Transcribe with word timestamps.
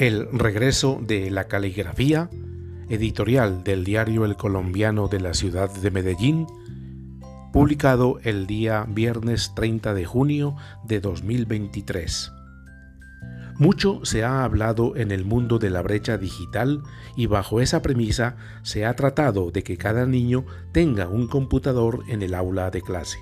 El 0.00 0.28
regreso 0.32 0.98
de 1.06 1.30
la 1.30 1.44
caligrafía, 1.44 2.30
editorial 2.88 3.62
del 3.62 3.84
diario 3.84 4.24
El 4.24 4.34
Colombiano 4.34 5.08
de 5.08 5.20
la 5.20 5.34
ciudad 5.34 5.70
de 5.70 5.90
Medellín, 5.90 6.46
publicado 7.52 8.18
el 8.22 8.46
día 8.46 8.86
viernes 8.88 9.52
30 9.54 9.92
de 9.92 10.06
junio 10.06 10.56
de 10.84 11.00
2023. 11.00 12.32
Mucho 13.58 14.02
se 14.06 14.24
ha 14.24 14.42
hablado 14.42 14.96
en 14.96 15.10
el 15.10 15.26
mundo 15.26 15.58
de 15.58 15.68
la 15.68 15.82
brecha 15.82 16.16
digital 16.16 16.82
y 17.14 17.26
bajo 17.26 17.60
esa 17.60 17.82
premisa 17.82 18.36
se 18.62 18.86
ha 18.86 18.96
tratado 18.96 19.50
de 19.50 19.62
que 19.62 19.76
cada 19.76 20.06
niño 20.06 20.46
tenga 20.72 21.08
un 21.08 21.28
computador 21.28 22.04
en 22.08 22.22
el 22.22 22.32
aula 22.32 22.70
de 22.70 22.80
clase. 22.80 23.18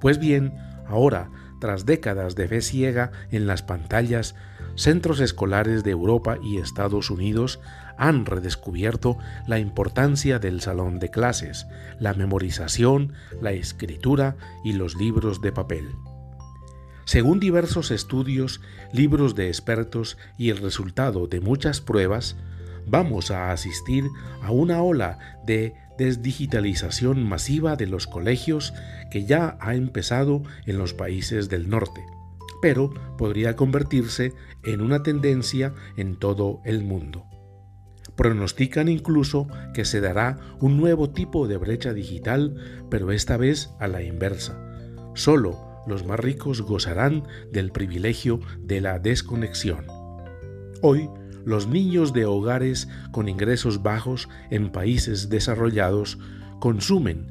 Pues 0.00 0.18
bien, 0.18 0.54
ahora, 0.88 1.30
tras 1.60 1.86
décadas 1.86 2.34
de 2.34 2.48
fe 2.48 2.62
ciega 2.62 3.12
en 3.30 3.46
las 3.46 3.62
pantallas, 3.62 4.34
centros 4.74 5.20
escolares 5.20 5.84
de 5.84 5.92
Europa 5.92 6.38
y 6.42 6.58
Estados 6.58 7.10
Unidos 7.10 7.60
han 7.96 8.24
redescubierto 8.26 9.18
la 9.46 9.58
importancia 9.58 10.38
del 10.38 10.60
salón 10.60 10.98
de 10.98 11.10
clases, 11.10 11.66
la 11.98 12.14
memorización, 12.14 13.12
la 13.40 13.52
escritura 13.52 14.36
y 14.64 14.72
los 14.72 14.96
libros 14.96 15.40
de 15.42 15.52
papel. 15.52 15.90
Según 17.04 17.40
diversos 17.40 17.90
estudios, 17.90 18.60
libros 18.92 19.34
de 19.34 19.48
expertos 19.48 20.16
y 20.38 20.50
el 20.50 20.58
resultado 20.58 21.26
de 21.26 21.40
muchas 21.40 21.80
pruebas, 21.80 22.36
vamos 22.86 23.30
a 23.30 23.52
asistir 23.52 24.08
a 24.42 24.50
una 24.50 24.82
ola 24.82 25.18
de 25.44 25.74
desdigitalización 26.00 27.22
masiva 27.22 27.76
de 27.76 27.86
los 27.86 28.06
colegios 28.06 28.72
que 29.10 29.26
ya 29.26 29.58
ha 29.60 29.74
empezado 29.74 30.42
en 30.66 30.78
los 30.78 30.94
países 30.94 31.50
del 31.50 31.68
norte 31.68 32.00
pero 32.60 32.92
podría 33.16 33.56
convertirse 33.56 34.34
en 34.64 34.80
una 34.80 35.02
tendencia 35.02 35.74
en 35.96 36.16
todo 36.16 36.60
el 36.64 36.84
mundo. 36.84 37.26
Pronostican 38.16 38.88
incluso 38.88 39.48
que 39.72 39.84
se 39.84 40.00
dará 40.00 40.38
un 40.60 40.76
nuevo 40.76 41.10
tipo 41.10 41.48
de 41.48 41.56
brecha 41.56 41.92
digital, 41.94 42.84
pero 42.90 43.12
esta 43.12 43.36
vez 43.36 43.70
a 43.78 43.88
la 43.88 44.02
inversa. 44.02 44.60
Solo 45.14 45.58
los 45.86 46.04
más 46.04 46.20
ricos 46.20 46.60
gozarán 46.60 47.24
del 47.50 47.72
privilegio 47.72 48.40
de 48.58 48.82
la 48.82 48.98
desconexión. 48.98 49.86
Hoy, 50.82 51.08
los 51.44 51.66
niños 51.66 52.12
de 52.12 52.24
hogares 52.24 52.88
con 53.12 53.28
ingresos 53.28 53.82
bajos 53.82 54.28
en 54.50 54.70
países 54.70 55.28
desarrollados 55.28 56.18
consumen 56.60 57.26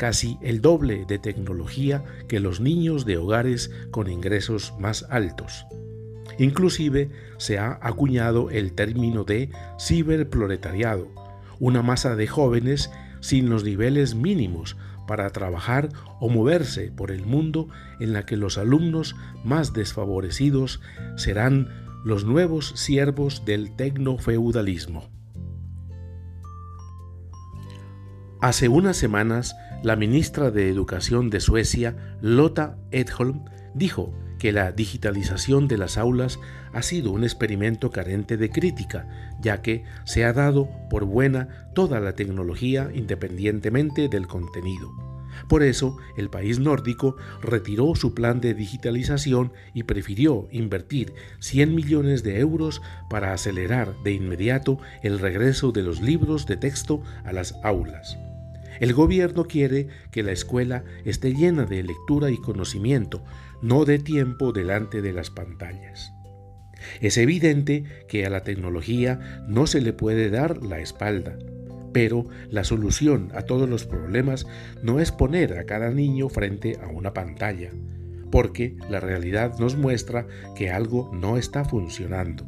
casi 0.00 0.38
el 0.40 0.62
doble 0.62 1.04
de 1.06 1.18
tecnología 1.18 2.02
que 2.26 2.40
los 2.40 2.58
niños 2.60 3.04
de 3.04 3.18
hogares 3.18 3.70
con 3.90 4.10
ingresos 4.10 4.72
más 4.78 5.06
altos. 5.10 5.66
Inclusive 6.38 7.10
se 7.36 7.58
ha 7.58 7.78
acuñado 7.82 8.48
el 8.48 8.72
término 8.72 9.24
de 9.24 9.50
ciberproletariado, 9.78 11.08
una 11.58 11.82
masa 11.82 12.16
de 12.16 12.26
jóvenes 12.26 12.90
sin 13.20 13.50
los 13.50 13.62
niveles 13.62 14.14
mínimos 14.14 14.78
para 15.06 15.28
trabajar 15.30 15.90
o 16.18 16.30
moverse 16.30 16.90
por 16.90 17.10
el 17.10 17.26
mundo 17.26 17.68
en 17.98 18.14
la 18.14 18.24
que 18.24 18.38
los 18.38 18.56
alumnos 18.56 19.16
más 19.44 19.74
desfavorecidos 19.74 20.80
serán 21.16 21.89
los 22.04 22.24
nuevos 22.24 22.72
siervos 22.76 23.44
del 23.44 23.76
tecnofeudalismo. 23.76 25.08
Hace 28.40 28.68
unas 28.68 28.96
semanas 28.96 29.54
la 29.82 29.96
ministra 29.96 30.50
de 30.50 30.70
Educación 30.70 31.28
de 31.28 31.40
Suecia, 31.40 32.16
Lotta 32.22 32.78
Edholm, 32.90 33.44
dijo 33.74 34.14
que 34.38 34.52
la 34.52 34.72
digitalización 34.72 35.68
de 35.68 35.76
las 35.76 35.98
aulas 35.98 36.40
ha 36.72 36.80
sido 36.82 37.12
un 37.12 37.24
experimento 37.24 37.90
carente 37.90 38.38
de 38.38 38.50
crítica, 38.50 39.36
ya 39.40 39.60
que 39.60 39.84
se 40.04 40.24
ha 40.24 40.32
dado 40.32 40.70
por 40.88 41.04
buena 41.04 41.70
toda 41.74 42.00
la 42.00 42.14
tecnología 42.14 42.90
independientemente 42.94 44.08
del 44.08 44.26
contenido. 44.26 45.09
Por 45.48 45.62
eso, 45.62 45.96
el 46.16 46.30
país 46.30 46.58
nórdico 46.58 47.16
retiró 47.42 47.94
su 47.94 48.14
plan 48.14 48.40
de 48.40 48.54
digitalización 48.54 49.52
y 49.74 49.84
prefirió 49.84 50.48
invertir 50.50 51.12
100 51.40 51.74
millones 51.74 52.22
de 52.22 52.38
euros 52.40 52.82
para 53.08 53.32
acelerar 53.32 53.94
de 54.02 54.12
inmediato 54.12 54.78
el 55.02 55.18
regreso 55.18 55.72
de 55.72 55.82
los 55.82 56.00
libros 56.00 56.46
de 56.46 56.56
texto 56.56 57.02
a 57.24 57.32
las 57.32 57.54
aulas. 57.62 58.18
El 58.80 58.94
gobierno 58.94 59.44
quiere 59.44 59.88
que 60.10 60.22
la 60.22 60.32
escuela 60.32 60.84
esté 61.04 61.34
llena 61.34 61.66
de 61.66 61.82
lectura 61.82 62.30
y 62.30 62.38
conocimiento, 62.38 63.22
no 63.60 63.84
de 63.84 63.98
tiempo 63.98 64.52
delante 64.52 65.02
de 65.02 65.12
las 65.12 65.30
pantallas. 65.30 66.12
Es 67.00 67.18
evidente 67.18 67.84
que 68.08 68.24
a 68.24 68.30
la 68.30 68.42
tecnología 68.42 69.44
no 69.46 69.66
se 69.66 69.82
le 69.82 69.92
puede 69.92 70.30
dar 70.30 70.62
la 70.62 70.80
espalda, 70.80 71.36
pero 71.92 72.24
la 72.50 72.64
solución 72.64 73.30
a 73.34 73.42
todos 73.42 73.68
los 73.68 73.84
problemas 73.84 74.46
no 74.82 75.00
es 75.00 75.12
poner 75.12 75.58
a 75.58 75.64
cada 75.64 75.90
niño 75.90 76.28
frente 76.28 76.78
a 76.82 76.88
una 76.88 77.12
pantalla, 77.12 77.70
porque 78.30 78.76
la 78.88 79.00
realidad 79.00 79.58
nos 79.58 79.76
muestra 79.76 80.26
que 80.54 80.70
algo 80.70 81.10
no 81.12 81.36
está 81.36 81.64
funcionando. 81.64 82.46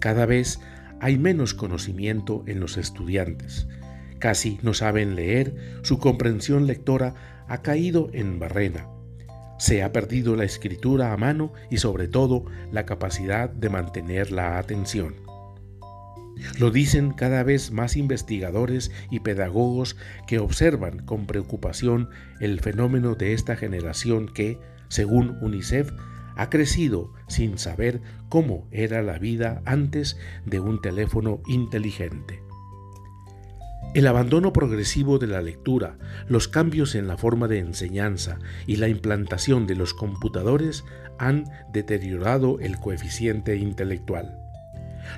Cada 0.00 0.26
vez 0.26 0.60
hay 1.00 1.18
menos 1.18 1.54
conocimiento 1.54 2.44
en 2.46 2.60
los 2.60 2.76
estudiantes, 2.76 3.66
Casi 4.24 4.58
no 4.62 4.72
saben 4.72 5.16
leer, 5.16 5.54
su 5.82 5.98
comprensión 5.98 6.66
lectora 6.66 7.44
ha 7.46 7.60
caído 7.60 8.08
en 8.14 8.38
barrena. 8.38 8.88
Se 9.58 9.82
ha 9.82 9.92
perdido 9.92 10.34
la 10.34 10.44
escritura 10.44 11.12
a 11.12 11.16
mano 11.18 11.52
y 11.70 11.76
sobre 11.76 12.08
todo 12.08 12.46
la 12.72 12.86
capacidad 12.86 13.50
de 13.50 13.68
mantener 13.68 14.32
la 14.32 14.56
atención. 14.56 15.16
Lo 16.58 16.70
dicen 16.70 17.12
cada 17.12 17.42
vez 17.42 17.70
más 17.70 17.96
investigadores 17.96 18.90
y 19.10 19.20
pedagogos 19.20 19.96
que 20.26 20.38
observan 20.38 21.00
con 21.00 21.26
preocupación 21.26 22.10
el 22.40 22.60
fenómeno 22.60 23.14
de 23.14 23.32
esta 23.32 23.56
generación 23.56 24.28
que, 24.28 24.58
según 24.88 25.38
UNICEF, 25.40 25.90
ha 26.36 26.50
crecido 26.50 27.12
sin 27.28 27.58
saber 27.58 28.00
cómo 28.28 28.66
era 28.70 29.02
la 29.02 29.18
vida 29.18 29.62
antes 29.64 30.16
de 30.44 30.60
un 30.60 30.80
teléfono 30.80 31.40
inteligente. 31.46 32.42
El 33.94 34.08
abandono 34.08 34.52
progresivo 34.52 35.20
de 35.20 35.28
la 35.28 35.40
lectura, 35.40 35.98
los 36.26 36.48
cambios 36.48 36.96
en 36.96 37.06
la 37.06 37.16
forma 37.16 37.46
de 37.46 37.60
enseñanza 37.60 38.40
y 38.66 38.76
la 38.76 38.88
implantación 38.88 39.68
de 39.68 39.76
los 39.76 39.94
computadores 39.94 40.84
han 41.18 41.44
deteriorado 41.72 42.58
el 42.58 42.76
coeficiente 42.78 43.56
intelectual. 43.56 44.43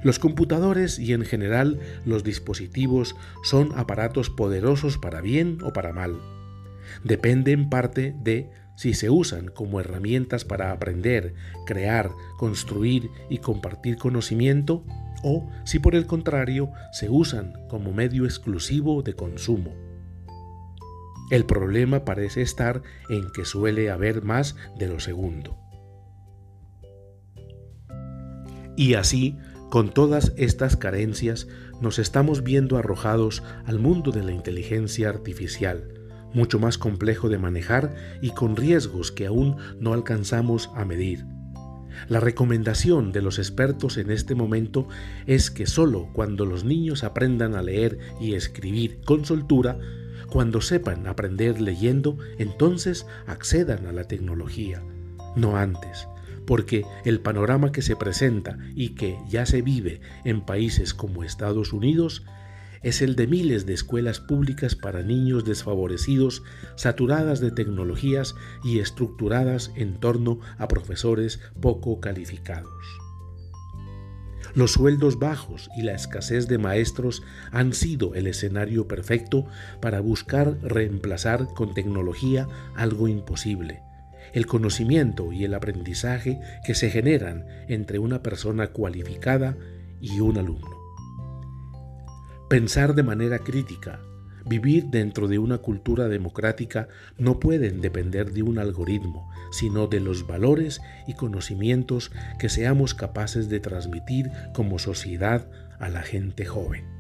Los 0.03 0.19
computadores 0.19 0.99
y 0.99 1.13
en 1.13 1.23
general 1.23 1.81
los 2.05 2.25
dispositivos 2.25 3.17
son 3.43 3.73
aparatos 3.77 4.31
poderosos 4.31 4.99
para 4.99 5.21
bien 5.21 5.59
o 5.63 5.73
para 5.73 5.93
mal. 5.93 6.21
Depende 7.05 7.53
en 7.53 7.69
parte 7.69 8.15
de 8.23 8.51
si 8.77 8.95
se 8.95 9.11
usan 9.11 9.49
como 9.49 9.81
herramientas 9.81 10.45
para 10.45 10.71
aprender, 10.71 11.35
crear, 11.65 12.11
construir 12.39 13.11
y 13.31 13.39
compartir 13.39 13.97
conocimiento 13.97 14.85
o 15.23 15.49
si 15.65 15.79
por 15.79 15.95
el 15.95 16.07
contrario 16.07 16.71
se 16.93 17.09
usan 17.09 17.55
como 17.69 17.93
medio 17.93 18.25
exclusivo 18.27 19.03
de 19.03 19.15
consumo. 19.15 19.75
El 21.31 21.45
problema 21.45 22.05
parece 22.05 22.43
estar 22.43 22.83
en 23.09 23.31
que 23.33 23.45
suele 23.45 23.91
haber 23.91 24.23
más 24.23 24.55
de 24.79 24.87
lo 24.87 25.01
segundo. 25.01 25.59
Y 28.77 28.95
así, 28.95 29.37
con 29.71 29.91
todas 29.91 30.33
estas 30.37 30.77
carencias, 30.77 31.49
nos 31.81 31.99
estamos 31.99 32.43
viendo 32.43 32.77
arrojados 32.77 33.43
al 33.65 33.79
mundo 33.79 34.13
de 34.13 34.23
la 34.23 34.33
inteligencia 34.33 35.09
artificial, 35.09 35.89
mucho 36.33 36.59
más 36.59 36.79
complejo 36.79 37.29
de 37.29 37.39
manejar 37.39 37.95
y 38.21 38.31
con 38.31 38.57
riesgos 38.57 39.11
que 39.11 39.27
aún 39.27 39.57
no 39.81 39.93
alcanzamos 39.93 40.71
a 40.75 40.85
medir. 40.85 41.25
La 42.09 42.21
recomendación 42.21 43.11
de 43.11 43.23
los 43.23 43.39
expertos 43.39 43.97
en 43.97 44.11
este 44.11 44.35
momento 44.35 44.87
es 45.27 45.51
que 45.51 45.67
solo 45.67 46.11
cuando 46.13 46.45
los 46.45 46.65
niños 46.65 47.05
aprendan 47.05 47.55
a 47.55 47.63
leer 47.63 47.99
y 48.21 48.35
escribir 48.35 49.01
con 49.05 49.25
soltura, 49.25 49.79
cuando 50.29 50.61
sepan 50.61 51.07
aprender 51.07 51.61
leyendo, 51.61 52.19
entonces 52.39 53.07
accedan 53.27 53.87
a 53.87 53.93
la 53.93 54.05
tecnología, 54.05 54.83
no 55.37 55.57
antes, 55.57 56.07
porque 56.47 56.85
el 57.05 57.21
panorama 57.21 57.73
que 57.73 57.83
se 57.83 57.97
presenta 57.97 58.59
y 58.75 58.91
que 58.91 59.19
ya 59.29 59.47
se 59.47 59.63
vive 59.63 60.01
en 60.25 60.41
países 60.41 60.95
como 60.95 61.25
Estados 61.25 61.73
Unidos 61.73 62.25
es 62.83 63.03
el 63.03 63.17
de 63.17 63.27
miles 63.27 63.67
de 63.67 63.75
escuelas 63.75 64.21
públicas 64.21 64.77
para 64.77 65.03
niños 65.03 65.45
desfavorecidos, 65.45 66.45
saturadas 66.77 67.41
de 67.41 67.51
tecnologías 67.51 68.37
y 68.63 68.79
estructuradas 68.79 69.73
en 69.75 69.99
torno 69.99 70.39
a 70.59 70.69
profesores 70.69 71.41
poco 71.61 72.01
calificados. 72.01 72.71
Los 74.55 74.73
sueldos 74.73 75.19
bajos 75.19 75.69
y 75.77 75.83
la 75.83 75.95
escasez 75.95 76.49
de 76.49 76.59
maestros 76.59 77.23
han 77.51 77.75
sido 77.75 78.15
el 78.15 78.27
escenario 78.27 78.89
perfecto 78.89 79.47
para 79.83 80.01
buscar 80.01 80.57
reemplazar 80.63 81.49
con 81.55 81.75
tecnología 81.75 82.49
algo 82.75 83.09
imposible, 83.09 83.83
el 84.33 84.47
conocimiento 84.47 85.33
y 85.33 85.45
el 85.45 85.55
aprendizaje 85.55 86.41
que 86.65 86.75
se 86.75 86.91
generan 86.91 87.47
entre 87.69 87.99
una 87.99 88.23
persona 88.23 88.69
cualificada 88.69 89.57
y 90.01 90.21
un 90.21 90.39
alumno. 90.39 90.77
Pensar 92.49 92.95
de 92.95 93.03
manera 93.03 93.41
crítica, 93.41 94.01
vivir 94.45 94.87
dentro 94.87 95.27
de 95.29 95.39
una 95.39 95.59
cultura 95.59 96.09
democrática 96.09 96.89
no 97.19 97.41
pueden 97.41 97.81
depender 97.81 98.33
de 98.33 98.43
un 98.43 98.59
algoritmo, 98.59 99.29
sino 99.51 99.89
de 99.89 100.01
los 100.01 100.27
valores 100.27 100.81
y 101.07 101.15
conocimientos 101.15 102.13
que 102.39 102.49
seamos 102.49 102.95
capaces 102.95 103.49
de 103.49 103.61
transmitir 103.61 104.31
como 104.55 104.79
sociedad 104.79 105.49
a 105.79 105.89
la 105.89 106.03
gente 106.03 106.45
joven. 106.45 106.96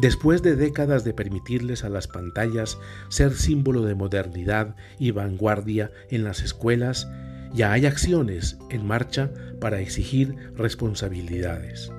Después 0.00 0.42
de 0.42 0.56
décadas 0.56 1.04
de 1.04 1.14
permitirles 1.14 1.84
a 1.84 1.88
las 1.88 2.08
pantallas 2.08 2.78
ser 3.08 3.34
símbolo 3.34 3.82
de 3.82 3.94
modernidad 3.94 4.76
y 4.98 5.10
vanguardia 5.10 5.90
en 6.10 6.24
las 6.24 6.42
escuelas, 6.42 7.08
ya 7.52 7.72
hay 7.72 7.86
acciones 7.86 8.58
en 8.70 8.86
marcha 8.86 9.30
para 9.60 9.80
exigir 9.80 10.34
responsabilidades. 10.56 11.90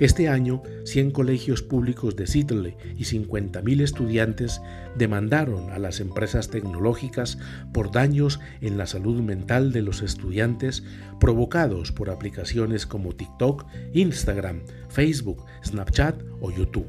Este 0.00 0.28
año, 0.28 0.62
100 0.84 1.10
colegios 1.10 1.62
públicos 1.62 2.14
de 2.14 2.28
Seattle 2.28 2.76
y 2.96 3.02
50.000 3.02 3.80
estudiantes 3.82 4.60
demandaron 4.96 5.70
a 5.70 5.78
las 5.80 5.98
empresas 5.98 6.50
tecnológicas 6.50 7.38
por 7.72 7.90
daños 7.90 8.38
en 8.60 8.78
la 8.78 8.86
salud 8.86 9.20
mental 9.20 9.72
de 9.72 9.82
los 9.82 10.02
estudiantes 10.02 10.84
provocados 11.18 11.90
por 11.90 12.10
aplicaciones 12.10 12.86
como 12.86 13.16
TikTok, 13.16 13.66
Instagram, 13.92 14.60
Facebook, 14.88 15.44
Snapchat 15.64 16.22
o 16.40 16.52
YouTube. 16.52 16.86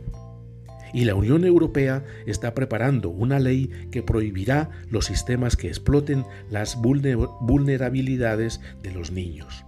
Y 0.93 1.05
la 1.05 1.15
Unión 1.15 1.45
Europea 1.45 2.03
está 2.27 2.53
preparando 2.53 3.09
una 3.09 3.39
ley 3.39 3.71
que 3.91 4.03
prohibirá 4.03 4.69
los 4.89 5.05
sistemas 5.05 5.55
que 5.55 5.67
exploten 5.67 6.25
las 6.51 6.77
vulnerabilidades 6.79 8.61
de 8.83 8.91
los 8.91 9.11
niños. 9.11 9.65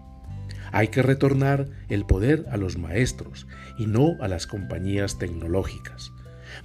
Hay 0.71 0.87
que 0.87 1.01
retornar 1.01 1.67
el 1.89 2.05
poder 2.05 2.45
a 2.51 2.57
los 2.57 2.77
maestros 2.77 3.47
y 3.77 3.87
no 3.87 4.15
a 4.21 4.27
las 4.27 4.47
compañías 4.47 5.17
tecnológicas. 5.17 6.11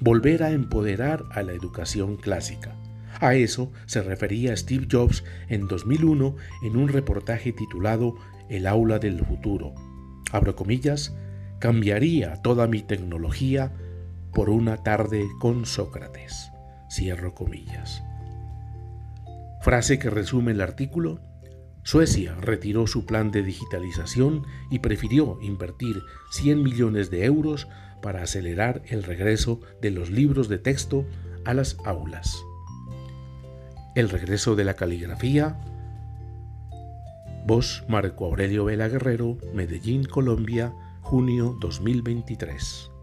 Volver 0.00 0.43
a 0.43 0.50
empoderar 0.50 1.25
a 1.32 1.43
la 1.43 1.53
educación 1.53 2.17
clásica. 2.17 2.75
A 3.20 3.35
eso 3.35 3.73
se 3.87 4.03
refería 4.03 4.56
Steve 4.56 4.87
Jobs 4.91 5.25
en 5.49 5.69
2001 5.69 6.37
en 6.62 6.76
un 6.76 6.88
reportaje 6.88 7.53
titulado 7.53 8.14
El 8.49 8.67
aula 8.67 8.99
del 8.99 9.25
futuro. 9.25 9.75
Abro 10.32 10.55
comillas, 10.55 11.14
cambiaría 11.59 12.43
toda 12.43 12.67
mi 12.67 12.82
tecnología 12.82 13.73
por 14.32 14.50
una 14.50 14.82
tarde 14.82 15.25
con 15.41 15.64
Sócrates. 15.64 16.50
Cierro 16.91 17.35
comillas. 17.35 18.02
Frase 19.62 19.99
que 19.99 20.11
resume 20.11 20.52
el 20.52 20.61
artículo 20.61 21.20
Suecia 21.87 22.35
retiró 22.41 22.88
su 22.88 23.06
plan 23.06 23.31
de 23.31 23.44
digitalización 23.44 24.44
y 24.73 24.81
prefirió 24.81 25.38
invertir 25.41 26.03
100 26.33 26.61
millones 26.61 27.12
de 27.12 27.25
euros 27.25 27.69
para 28.03 28.25
acelerar 28.25 28.83
el 28.88 29.05
regreso 29.05 29.61
de 29.81 29.93
los 29.93 30.11
libros 30.11 30.49
de 30.49 30.59
texto 30.59 31.06
a 31.44 31.55
las 31.55 31.77
aulas. 31.85 32.43
El 33.94 34.09
regreso 34.09 34.56
de 34.56 34.65
la 34.65 34.75
caligrafía. 34.75 35.61
Voz 37.47 37.85
Marco 37.87 38.25
Aurelio 38.25 38.65
Vela 38.65 38.88
Guerrero, 38.88 39.38
Medellín, 39.55 40.06
Colombia, 40.06 40.73
junio 41.03 41.56
2023. 41.61 42.95